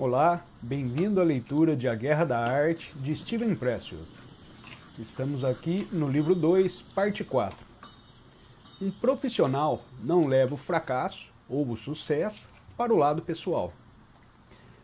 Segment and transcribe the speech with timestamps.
[0.00, 4.06] Olá, bem-vindo à leitura de A Guerra da Arte de Steven Pressfield.
[4.96, 7.58] Estamos aqui no livro 2, parte 4.
[8.80, 13.72] Um profissional não leva o fracasso ou o sucesso para o lado pessoal.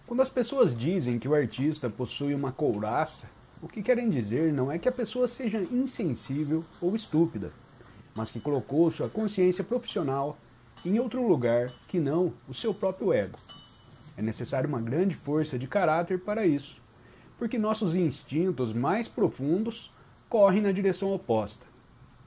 [0.05, 3.31] Quando as pessoas dizem que o artista possui uma couraça,
[3.63, 7.53] o que querem dizer não é que a pessoa seja insensível ou estúpida,
[8.17, 10.37] mas que colocou sua consciência profissional
[10.85, 13.39] em outro lugar que não o seu próprio ego.
[14.17, 16.81] É necessário uma grande força de caráter para isso,
[17.39, 19.93] porque nossos instintos mais profundos
[20.29, 21.67] correm na direção oposta.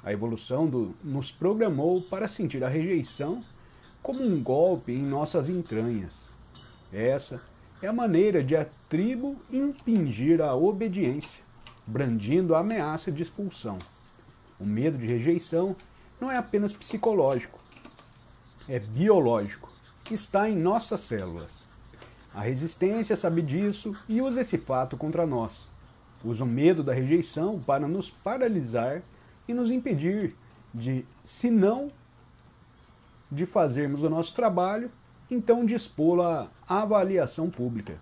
[0.04, 3.44] A evolução do, nos programou para sentir a rejeição
[4.02, 6.30] como um golpe em nossas entranhas.
[6.94, 7.42] Essa
[7.82, 11.44] é a maneira de a tribo impingir a obediência,
[11.86, 13.78] brandindo a ameaça de expulsão.
[14.60, 15.76] O medo de rejeição
[16.20, 17.60] não é apenas psicológico,
[18.68, 19.72] é biológico,
[20.10, 21.67] está em nossas células.
[22.38, 25.68] A resistência sabe disso e usa esse fato contra nós.
[26.24, 29.02] Usa o medo da rejeição para nos paralisar
[29.48, 30.36] e nos impedir
[30.72, 31.88] de, se não
[33.32, 34.92] de fazermos o nosso trabalho,
[35.32, 37.98] então dispô-la à avaliação pública.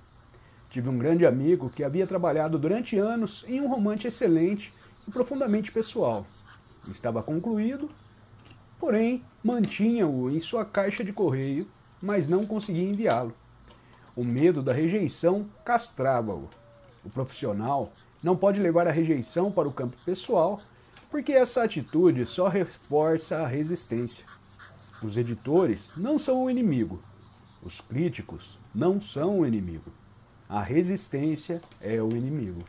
[0.70, 4.74] Tive um grande amigo que havia trabalhado durante anos em um romance excelente
[5.08, 6.28] e profundamente pessoal.
[6.90, 7.90] Estava concluído
[8.78, 11.66] porém mantinha-o em sua caixa de correio,
[12.02, 13.34] mas não conseguia enviá-lo.
[14.16, 16.50] O medo da rejeição castrava-o.
[17.04, 17.92] O profissional
[18.24, 20.62] não pode levar a rejeição para o campo pessoal,
[21.12, 24.26] porque essa atitude só reforça a resistência.
[25.04, 27.04] Os editores não são o inimigo.
[27.62, 29.92] Os críticos não são o inimigo.
[30.48, 32.64] A resistência é o inimigo.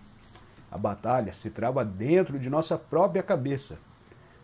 [0.71, 3.79] A batalha se trava dentro de nossa própria cabeça.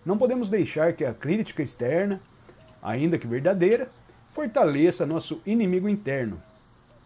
[0.07, 2.21] Não podemos deixar que a crítica externa,
[2.81, 3.91] ainda que verdadeira,
[4.31, 6.41] fortaleça nosso inimigo interno.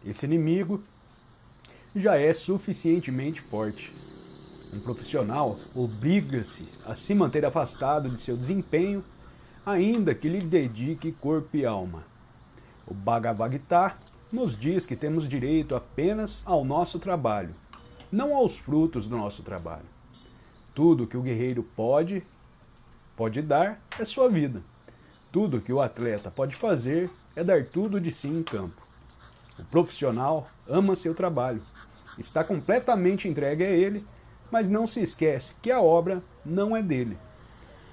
[0.07, 0.83] Esse inimigo
[1.95, 3.93] já é suficientemente forte.
[4.73, 9.03] Um profissional obriga-se a se manter afastado de seu desempenho,
[9.64, 12.05] ainda que lhe dedique corpo e alma.
[12.86, 13.97] O Bhagavad Gita
[14.30, 17.55] nos diz que temos direito apenas ao nosso trabalho,
[18.13, 19.86] não aos frutos do nosso trabalho.
[20.73, 22.23] Tudo que o guerreiro pode
[23.17, 24.63] pode dar é sua vida.
[25.33, 28.86] Tudo que o atleta pode fazer é dar tudo de si em campo.
[29.58, 31.62] O profissional ama seu trabalho,
[32.18, 34.06] está completamente entregue a ele,
[34.50, 37.17] mas não se esquece que a obra não é dele.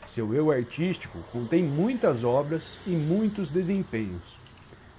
[0.08, 4.22] Seu eu artístico contém muitas obras e muitos desempenhos.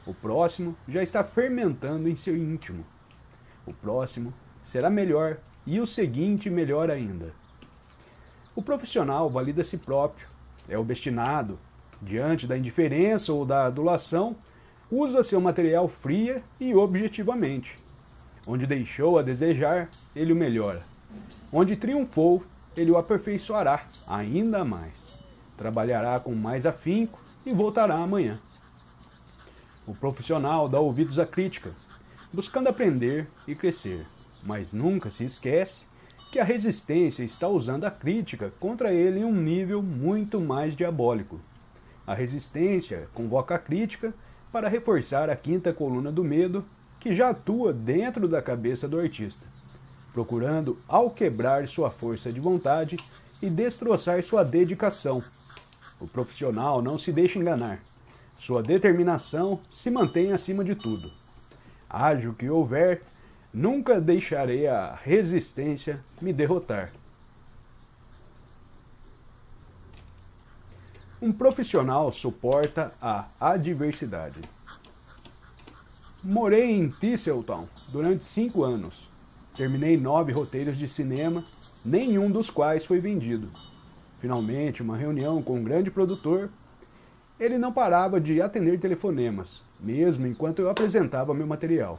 [0.06, 2.84] O próximo já está fermentando em seu íntimo.
[3.66, 4.32] O próximo
[4.64, 7.32] será melhor e o seguinte melhor ainda.
[8.54, 10.28] O profissional valida si próprio,
[10.69, 11.58] é obstinado,
[12.00, 14.36] diante da indiferença ou da adulação,
[14.91, 17.78] usa seu material fria e objetivamente.
[18.47, 20.83] Onde deixou a desejar, ele o melhora.
[21.53, 22.45] Onde triunfou,
[22.77, 25.15] ele o aperfeiçoará ainda mais.
[25.56, 28.41] Trabalhará com mais afinco e voltará amanhã.
[29.87, 31.71] O profissional dá ouvidos à crítica,
[32.33, 34.06] buscando aprender e crescer,
[34.43, 35.87] mas nunca se esquece
[36.33, 41.41] que a resistência está usando a crítica contra ele em um nível muito mais diabólico.
[42.06, 44.12] A resistência convoca a crítica
[44.54, 46.65] para reforçar a quinta coluna do medo
[47.00, 49.44] que já atua dentro da cabeça do artista,
[50.12, 52.97] procurando alquebrar sua força de vontade
[53.43, 55.25] e destroçar sua dedicação.
[55.98, 57.81] O profissional não se deixa enganar.
[58.38, 61.10] Sua determinação se mantém acima de tudo.
[62.31, 63.00] O que houver,
[63.53, 66.93] Nunca deixarei a resistência me derrotar.
[71.25, 74.43] Um profissional suporta a adversidade.
[76.23, 79.09] Morei em Tisseltown durante cinco anos.
[79.57, 81.43] Terminei nove roteiros de cinema,
[81.83, 83.49] nenhum dos quais foi vendido.
[84.21, 86.51] Finalmente, uma reunião com um grande produtor.
[87.41, 91.99] Ele não parava de atender telefonemas, mesmo enquanto eu apresentava meu material.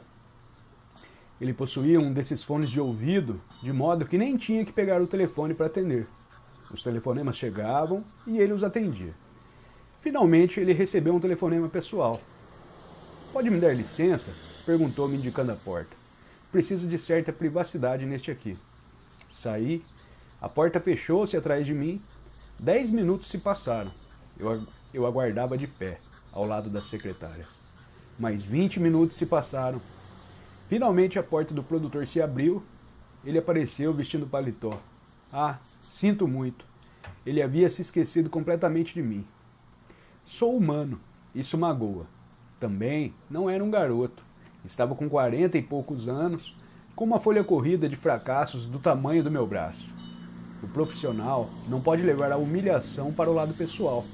[1.40, 5.08] Ele possuía um desses fones de ouvido, de modo que nem tinha que pegar o
[5.08, 6.06] telefone para atender.
[6.70, 9.14] Os telefonemas chegavam e ele os atendia.
[10.00, 12.20] Finalmente, ele recebeu um telefonema pessoal.
[13.32, 14.30] Pode me dar licença?
[14.64, 15.96] perguntou-me indicando a porta.
[16.50, 18.58] Preciso de certa privacidade neste aqui.
[19.30, 19.84] Saí,
[20.40, 22.02] a porta fechou-se atrás de mim.
[22.58, 23.92] Dez minutos se passaram.
[24.38, 24.62] Eu,
[24.92, 25.98] eu aguardava de pé,
[26.32, 27.48] ao lado das secretárias.
[28.18, 29.80] Mais vinte minutos se passaram
[30.68, 32.62] Finalmente a porta do produtor se abriu.
[33.24, 34.78] Ele apareceu vestindo paletó.
[35.32, 36.64] Ah, sinto muito.
[37.24, 39.24] Ele havia se esquecido completamente de mim.
[40.24, 41.00] Sou humano,
[41.34, 42.06] isso magoa.
[42.58, 44.22] Também não era um garoto.
[44.64, 46.54] Estava com quarenta e poucos anos,
[46.94, 49.86] com uma folha corrida de fracassos do tamanho do meu braço.
[50.62, 54.04] O profissional não pode levar a humilhação para o lado pessoal.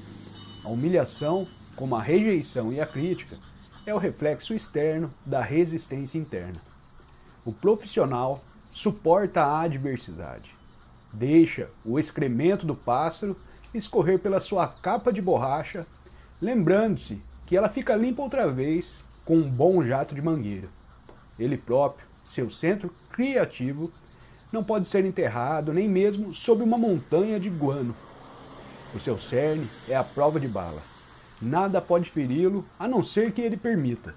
[0.65, 3.39] A humilhação, como a rejeição e a crítica,
[3.87, 6.61] é o reflexo externo da resistência interna.
[7.45, 10.55] O profissional suporta a adversidade.
[11.13, 13.37] Deixa o excremento do pássaro
[13.75, 15.87] escorrer pela sua capa de borracha,
[16.41, 20.69] lembrando-se que ela fica limpa outra vez com um bom jato de mangueira.
[21.39, 23.93] Ele próprio, seu centro criativo,
[24.51, 27.95] não pode ser enterrado nem mesmo sob uma montanha de guano.
[28.95, 30.83] O seu cerne é a prova de balas.
[31.41, 34.15] Nada pode feri-lo a não ser que ele permita.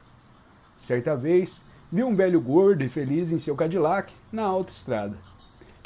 [0.77, 5.17] Certa vez, vi um velho gordo e feliz em seu Cadillac na autoestrada.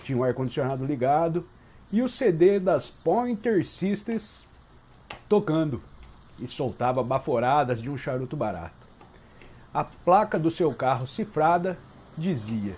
[0.04, 1.46] Tinha um ar-condicionado ligado
[1.92, 4.46] e o CD das Pointer Sisters
[5.28, 5.82] tocando
[6.40, 8.88] e soltava baforadas de um charuto barato.
[9.74, 11.78] A placa do seu carro cifrada
[12.18, 12.76] dizia: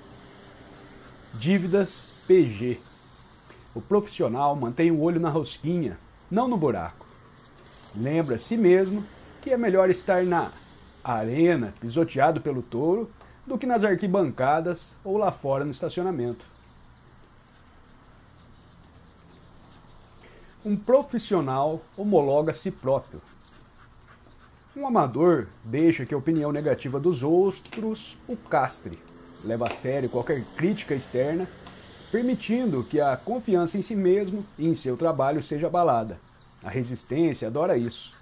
[1.33, 2.79] Dívidas PG.
[3.73, 5.97] O profissional mantém o olho na rosquinha,
[6.29, 7.05] não no buraco.
[7.95, 9.05] Lembra a si mesmo
[9.41, 10.51] que é melhor estar na
[11.03, 13.09] arena, pisoteado pelo touro,
[13.47, 16.45] do que nas arquibancadas ou lá fora no estacionamento.
[20.63, 23.19] Um profissional homologa a si próprio.
[24.77, 28.99] Um amador deixa que a opinião negativa dos outros o castre,
[29.43, 31.47] leva a sério qualquer crítica externa,
[32.11, 36.19] permitindo que a confiança em si mesmo e em seu trabalho seja abalada.
[36.63, 38.13] A resistência adora isso.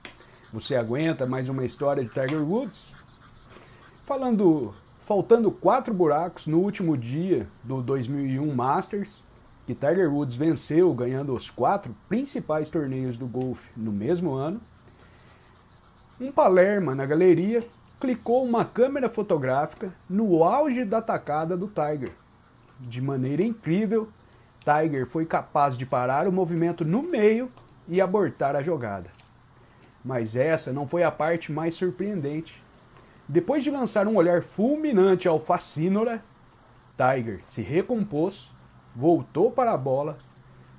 [0.54, 2.94] Você aguenta mais uma história de Tiger Woods?
[4.06, 4.74] Falando,
[5.06, 9.22] faltando quatro buracos no último dia do 2001 Masters,
[9.70, 14.60] que Tiger Woods venceu ganhando os quatro principais torneios do golfe no mesmo ano,
[16.20, 17.64] um Palerma na galeria
[18.00, 22.10] clicou uma câmera fotográfica no auge da tacada do Tiger.
[22.80, 24.10] De maneira incrível,
[24.66, 27.48] Tiger foi capaz de parar o movimento no meio
[27.88, 29.12] e abortar a jogada.
[30.04, 32.60] Mas essa não foi a parte mais surpreendente.
[33.28, 36.24] Depois de lançar um olhar fulminante ao Facínora,
[36.98, 38.50] Tiger se recompôs,
[38.96, 40.18] voltou para a bola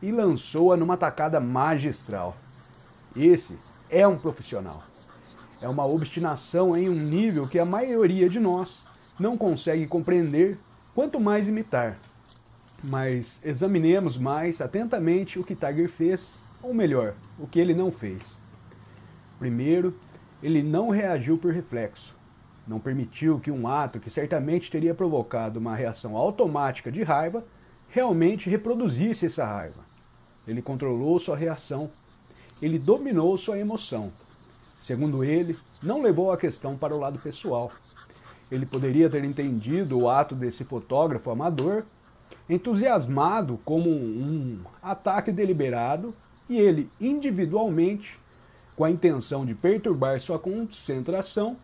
[0.03, 2.37] e lançou-a numa tacada magistral.
[3.15, 3.59] Esse
[3.89, 4.83] é um profissional.
[5.61, 8.87] É uma obstinação em um nível que a maioria de nós
[9.19, 10.59] não consegue compreender,
[10.95, 11.99] quanto mais imitar.
[12.83, 18.35] Mas examinemos mais atentamente o que Tiger fez ou melhor, o que ele não fez.
[19.39, 19.95] Primeiro,
[20.43, 22.17] ele não reagiu por reflexo.
[22.67, 27.45] Não permitiu que um ato que certamente teria provocado uma reação automática de raiva
[27.91, 29.85] realmente reproduzisse essa raiva.
[30.47, 31.91] Ele controlou sua reação.
[32.63, 34.13] Ele dominou sua emoção.
[34.81, 37.71] Segundo ele, não levou a questão para o lado pessoal.
[38.51, 41.85] Ele poderia ter entendido o ato desse fotógrafo amador,
[42.49, 46.15] entusiasmado como um ataque deliberado
[46.49, 48.19] e ele, individualmente,
[48.77, 51.57] com a intenção de perturbar sua concentração,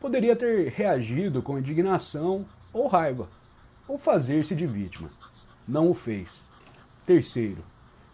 [0.00, 3.28] poderia ter reagido com indignação ou raiva,
[3.86, 5.10] ou fazer-se de vítima.
[5.66, 6.46] Não o fez.
[7.06, 7.62] Terceiro,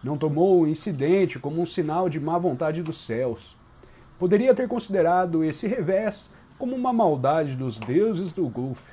[0.03, 3.57] não tomou o incidente como um sinal de má vontade dos céus.
[4.19, 8.93] Poderia ter considerado esse revés como uma maldade dos deuses do golfe,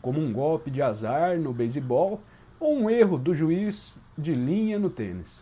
[0.00, 2.20] como um golpe de azar no beisebol
[2.58, 5.40] ou um erro do juiz de linha no tênis.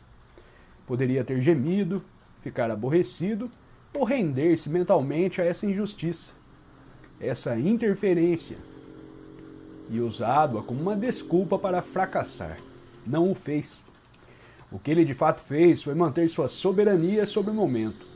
[0.86, 2.02] Poderia ter gemido,
[2.42, 3.50] ficar aborrecido
[3.94, 6.32] ou render-se mentalmente a essa injustiça,
[7.20, 8.56] essa interferência,
[9.90, 12.58] e usado-a como uma desculpa para fracassar.
[13.04, 13.82] Não o fez.
[14.70, 18.06] O que ele de fato fez foi manter sua soberania sobre o momento.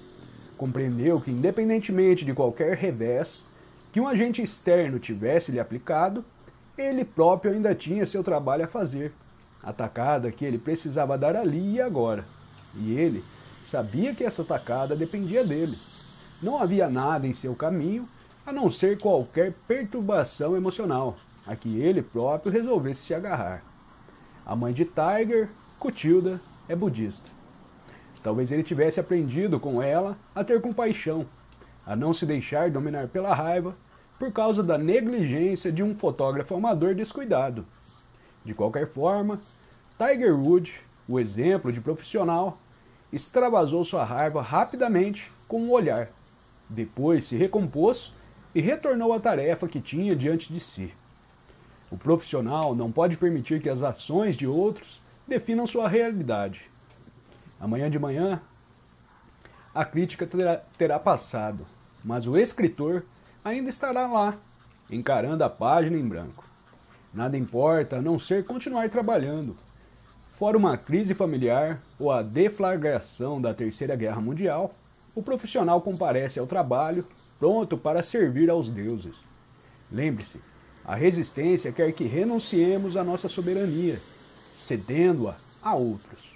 [0.57, 3.45] Compreendeu que, independentemente de qualquer revés
[3.93, 6.25] que um agente externo tivesse lhe aplicado,
[6.79, 9.13] ele próprio ainda tinha seu trabalho a fazer,
[9.63, 12.25] atacada que ele precisava dar ali e agora.
[12.77, 13.25] E ele
[13.65, 15.77] sabia que essa atacada dependia dele.
[16.41, 18.09] Não havia nada em seu caminho
[18.47, 23.63] a não ser qualquer perturbação emocional a que ele próprio resolvesse se agarrar.
[24.45, 25.49] A mãe de Tiger,
[25.79, 27.31] Cutilda, é budista.
[28.23, 31.27] Talvez ele tivesse aprendido com ela a ter compaixão,
[31.87, 33.77] a não se deixar dominar pela raiva
[34.19, 37.67] por causa da negligência de um fotógrafo amador descuidado.
[38.45, 39.41] De qualquer forma,
[39.99, 40.75] Tiger Woods,
[41.07, 42.59] o exemplo de profissional,
[43.13, 46.09] extravasou sua raiva rapidamente com um olhar.
[46.69, 48.13] Depois se recompôs
[48.55, 50.93] e retornou à tarefa que tinha diante de si.
[51.95, 56.63] O profissional não pode permitir que as ações de outros definam sua realidade.
[57.61, 58.43] Amanhã de manhã,
[59.73, 61.65] a crítica terá, terá passado,
[62.05, 63.05] mas o escritor
[63.45, 64.37] ainda estará lá,
[64.91, 66.45] encarando a página em branco.
[67.13, 69.57] Nada importa a não ser continuar trabalhando.
[70.33, 74.75] Fora uma crise familiar ou a deflagração da Terceira Guerra Mundial,
[75.15, 77.07] o profissional comparece ao trabalho,
[77.39, 79.15] pronto para servir aos deuses.
[79.93, 80.41] Lembre-se,
[80.85, 84.01] a resistência quer que renunciemos à nossa soberania,
[84.55, 86.35] cedendo-a a outros.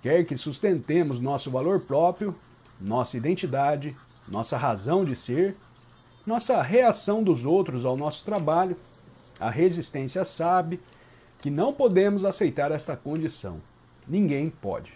[0.00, 2.34] Quer que sustentemos nosso valor próprio,
[2.80, 3.94] nossa identidade,
[4.26, 5.54] nossa razão de ser,
[6.26, 8.76] nossa reação dos outros ao nosso trabalho.
[9.38, 10.80] A resistência sabe
[11.40, 13.60] que não podemos aceitar esta condição.
[14.08, 14.92] Ninguém pode.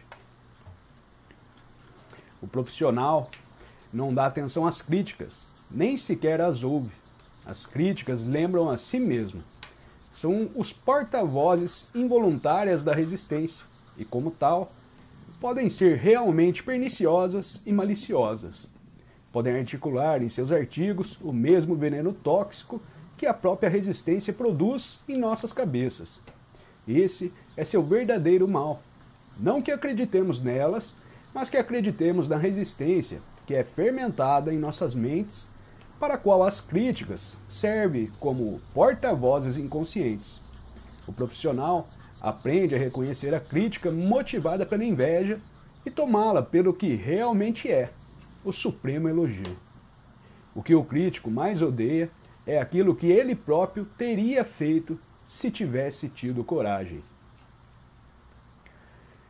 [2.41, 3.31] O profissional
[3.93, 6.91] não dá atenção às críticas, nem sequer as ouve.
[7.47, 9.43] As críticas lembram a si mesmo.
[10.13, 13.65] São os porta-vozes involuntárias da resistência
[13.97, 14.73] e, como tal,
[15.41, 18.67] podem ser realmente perniciosas e maliciosas.
[19.33, 22.81] Podem articular em seus artigos o mesmo veneno tóxico
[23.17, 26.21] que a própria resistência produz em nossas cabeças.
[26.89, 28.83] Esse é seu verdadeiro mal.
[29.39, 30.95] Não que acreditemos nelas,
[31.35, 35.51] mas que acreditemos na resistência que é fermentada em nossas mentes,
[35.99, 40.41] para a qual as críticas servem como porta-vozes inconscientes.
[41.07, 41.89] O profissional
[42.21, 45.41] aprende a reconhecer a crítica motivada pela inveja
[45.85, 47.91] e tomá-la pelo que realmente é,
[48.45, 49.57] o supremo elogio.
[50.55, 52.11] O que o crítico mais odeia
[52.47, 57.03] é aquilo que ele próprio teria feito se tivesse tido coragem.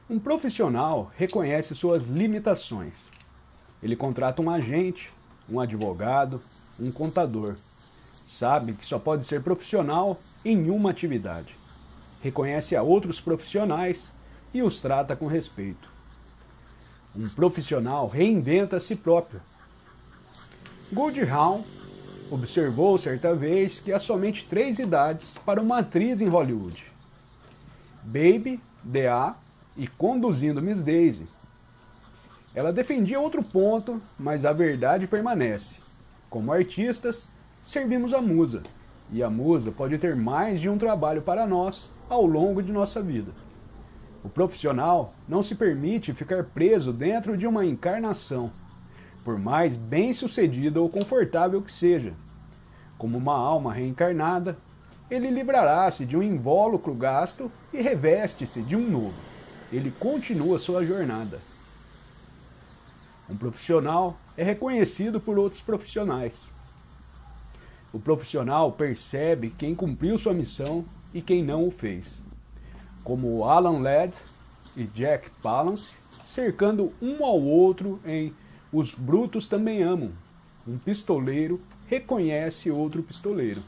[0.08, 2.94] Um profissional reconhece suas limitações.
[3.82, 5.12] Ele contrata um agente,
[5.48, 6.40] um advogado,
[6.78, 7.54] um contador.
[8.24, 11.56] Sabe que só pode ser profissional em uma atividade.
[12.22, 14.12] Reconhece a outros profissionais
[14.52, 15.88] e os trata com respeito.
[17.14, 19.40] Um profissional reinventa a si próprio.
[20.92, 21.64] Goldhawn
[22.30, 26.84] observou certa vez que há somente três idades para uma atriz em Hollywood:
[28.02, 29.34] Baby, D.A.
[29.76, 31.26] e Conduzindo Miss Daisy.
[32.56, 35.75] Ela defendia outro ponto, mas a verdade permanece.
[36.30, 37.28] Como artistas,
[37.60, 38.62] servimos a musa,
[39.12, 43.02] e a musa pode ter mais de um trabalho para nós ao longo de nossa
[43.02, 43.30] vida.
[44.25, 48.50] O profissional não se permite ficar preso dentro de uma encarnação,
[49.22, 52.14] por mais bem-sucedida ou confortável que seja.
[52.96, 54.56] Como uma alma reencarnada,
[55.10, 59.20] ele livrará-se de um invólucro gasto e reveste-se de um novo.
[59.70, 61.38] Ele continua sua jornada.
[63.28, 66.40] Um profissional é reconhecido por outros profissionais.
[67.92, 72.26] O profissional percebe quem cumpriu sua missão e quem não o fez
[73.06, 74.12] como Alan Ladd
[74.76, 78.35] e Jack Palance, cercando um ao outro em
[78.73, 80.11] Os Brutos Também Amam.
[80.66, 83.62] Um pistoleiro reconhece outro pistoleiro.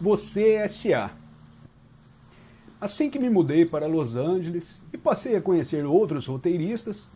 [0.00, 1.10] Você S.A.
[2.80, 7.10] Assim que me mudei para Los Angeles e passei a conhecer outros roteiristas,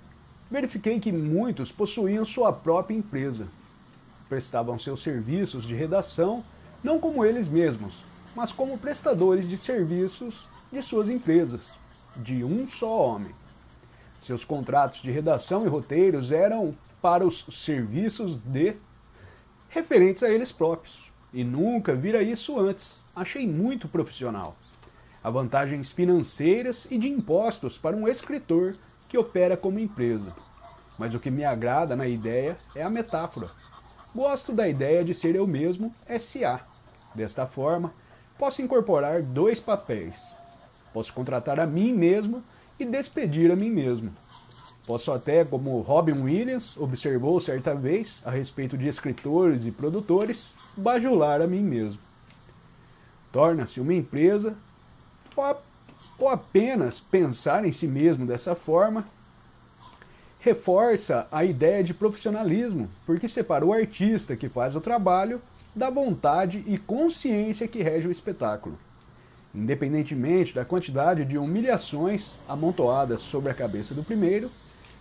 [0.51, 3.49] verifiquei que muitos possuíam sua própria empresa.
[4.29, 6.45] Prestavam seus serviços de redação
[6.83, 8.05] não como eles mesmos,
[8.37, 11.73] mas como prestadores de serviços de suas empresas,
[12.15, 13.35] de um só homem.
[14.21, 18.75] Seus contratos de redação e roteiros eram para os serviços de
[19.71, 21.11] referentes a eles próprios.
[21.33, 23.01] E nunca vira isso antes.
[23.17, 24.57] Achei muito profissional.
[25.25, 28.77] Há vantagens financeiras e de impostos para um escritor
[29.09, 30.35] que opera como empresa.
[30.99, 33.51] Mas o que me agrada na ideia é a metáfora.
[34.15, 36.61] Gosto da ideia de ser eu mesmo SA.
[37.15, 37.95] Desta forma,
[38.39, 40.15] posso incorporar dois papéis.
[40.93, 42.45] Posso contratar a mim mesmo
[42.79, 44.13] e despedir a mim mesmo.
[44.87, 51.41] Posso até, como Robin Williams observou certa vez a respeito de escritores e produtores, bajular
[51.41, 51.99] a mim mesmo.
[53.33, 54.55] Torna-se uma empresa
[56.19, 59.07] ou apenas pensar em si mesmo dessa forma
[60.45, 65.41] reforça a ideia de profissionalismo, porque separa o artista que faz o trabalho
[65.75, 68.79] da vontade e consciência que rege o espetáculo.
[69.55, 74.51] Independentemente da quantidade de humilhações amontoadas sobre a cabeça do primeiro,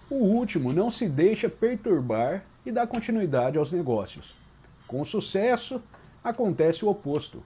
[0.09, 4.33] o último não se deixa perturbar e dá continuidade aos negócios.
[4.87, 5.81] Com sucesso,
[6.23, 7.43] acontece o oposto.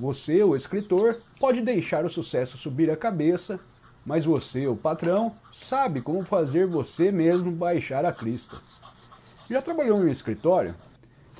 [0.00, 3.60] Você, o escritor, pode deixar o sucesso subir a cabeça,
[4.04, 8.56] mas você, o patrão, sabe como fazer você mesmo baixar a crista.
[9.48, 10.74] Já trabalhou em um escritório?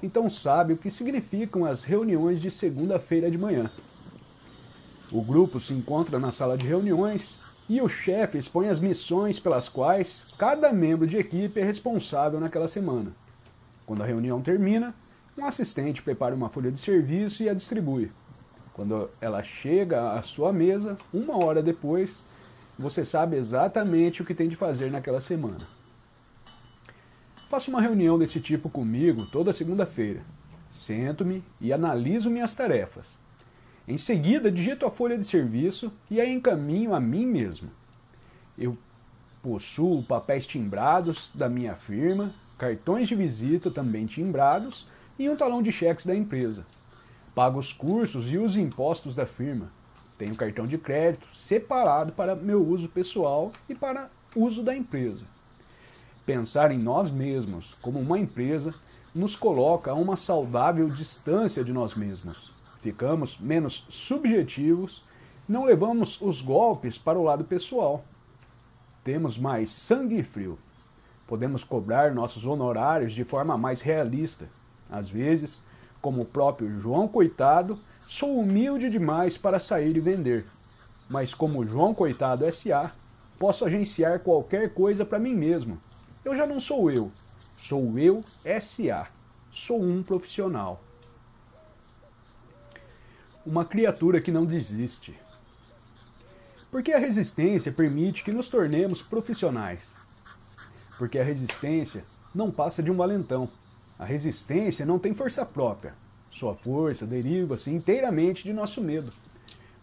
[0.02, 3.71] então sabe o que significam as reuniões de segunda-feira de manhã.
[5.12, 7.38] O grupo se encontra na sala de reuniões
[7.69, 12.69] e o chefe expõe as missões pelas quais cada membro de equipe é responsável naquela
[12.69, 13.12] semana.
[13.85, 14.95] Quando a reunião termina,
[15.37, 18.11] um assistente prepara uma folha de serviço e a distribui.
[18.73, 22.23] Quando ela chega à sua mesa, uma hora depois,
[22.79, 25.67] você sabe exatamente o que tem de fazer naquela semana.
[27.49, 30.23] Faço uma reunião desse tipo comigo toda segunda-feira.
[30.71, 33.07] Sento-me e analiso minhas tarefas.
[33.89, 37.71] Em seguida, digito a folha de serviço e a encaminho a mim mesmo.
[38.57, 38.79] Eu
[39.43, 44.87] possuo papéis timbrados da minha firma, cartões de visita também timbrados
[45.19, 46.65] e um talão de cheques da empresa.
[47.40, 49.73] Pago os cursos e os impostos da firma.
[50.18, 55.25] Tenho cartão de crédito separado para meu uso pessoal e para uso da empresa.
[56.26, 58.75] Pensar em nós mesmos como uma empresa
[59.14, 62.52] nos coloca a uma saudável distância de nós mesmos.
[62.82, 65.02] Ficamos menos subjetivos,
[65.49, 68.04] não levamos os golpes para o lado pessoal.
[69.02, 70.59] Temos mais sangue frio.
[71.26, 74.47] Podemos cobrar nossos honorários de forma mais realista.
[74.90, 75.62] Às vezes,
[76.00, 80.47] como o próprio João Coitado, sou humilde demais para sair e vender.
[81.09, 82.92] Mas como João Coitado SA,
[83.38, 85.80] posso agenciar qualquer coisa para mim mesmo.
[86.25, 87.11] Eu já não sou eu,
[87.59, 88.21] sou eu
[88.61, 89.09] SA.
[89.50, 90.80] Sou um profissional.
[93.45, 95.19] Uma criatura que não desiste.
[96.71, 99.80] Porque a resistência permite que nos tornemos profissionais.
[100.97, 103.49] Porque a resistência não passa de um valentão.
[104.00, 105.92] A resistência não tem força própria.
[106.30, 109.12] Sua força deriva-se inteiramente de nosso medo.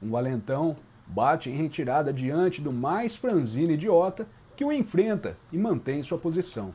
[0.02, 6.02] Um valentão bate em retirada diante do mais franzino idiota que o enfrenta e mantém
[6.02, 6.74] sua posição.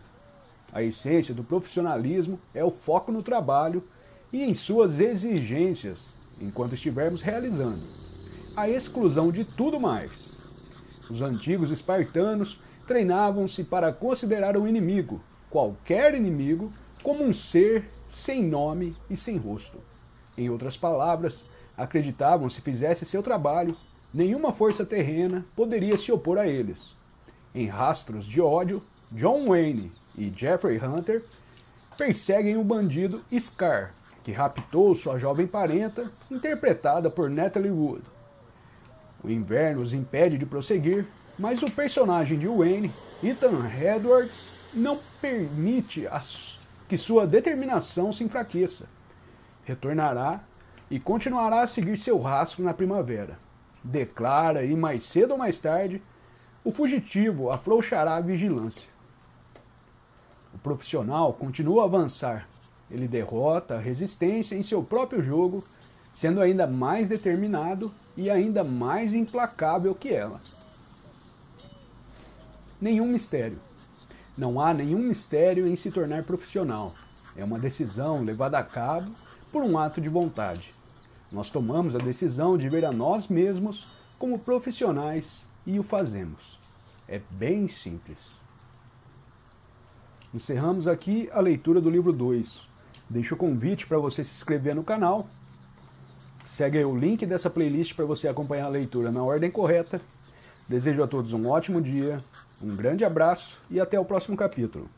[0.73, 3.83] A essência do profissionalismo é o foco no trabalho
[4.33, 7.83] e em suas exigências, enquanto estivermos realizando
[8.57, 10.33] a exclusão de tudo mais.
[11.11, 15.21] Os antigos espartanos treinavam-se para considerar o inimigo,
[15.51, 16.73] qualquer inimigo,
[17.03, 19.79] como um ser sem nome e sem rosto.
[20.37, 21.45] Em outras palavras,
[21.77, 23.77] acreditavam se fizesse seu trabalho,
[24.13, 26.95] nenhuma força terrena poderia se opor a eles.
[27.55, 31.23] Em rastros de ódio, John Wayne e Jeffrey Hunter
[31.97, 38.03] perseguem o bandido Scar, que raptou sua jovem parenta, interpretada por Natalie Wood.
[39.23, 41.07] O inverno os impede de prosseguir,
[41.39, 46.07] mas o personagem de Wayne, Ethan Edwards, não permite
[46.93, 48.87] que sua determinação se enfraqueça.
[49.65, 50.41] Retornará
[50.91, 53.39] e continuará a seguir seu rastro na primavera.
[53.83, 56.03] Declara e mais cedo ou mais tarde,
[56.63, 58.91] o fugitivo afrouxará a vigilância.
[60.53, 62.47] O profissional continua a avançar.
[62.91, 65.65] Ele derrota a resistência em seu próprio jogo
[66.13, 70.43] sendo ainda mais determinado e ainda mais implacável que ela.
[72.79, 73.59] Nenhum mistério.
[74.37, 76.95] Não há nenhum mistério em se tornar profissional.
[77.37, 79.13] É uma decisão levada a cabo
[79.51, 80.75] por um ato de vontade.
[81.31, 86.59] Nós tomamos a decisão de ver a nós mesmos como profissionais e o fazemos.
[87.09, 88.19] É bem simples.
[90.33, 92.67] Encerramos aqui a leitura do livro 2.
[93.09, 95.29] Deixo o convite para você se inscrever no canal
[96.45, 100.01] Segue o link dessa playlist para você acompanhar a leitura na ordem correta.
[100.69, 102.23] Desejo a todos um ótimo dia,
[102.63, 104.89] um grande abraço e até o próximo capítulo.